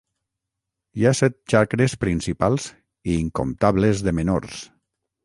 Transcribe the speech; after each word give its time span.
Hi 0.99 1.03
ha 1.05 1.11
set 1.19 1.35
txakres 1.53 1.95
principals 2.05 2.65
i 3.13 3.19
incomptables 3.25 4.03
de 4.09 4.15
menors. 4.23 4.65